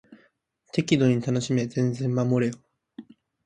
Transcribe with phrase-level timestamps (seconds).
[0.71, 2.59] 適度に楽しめ全然守れん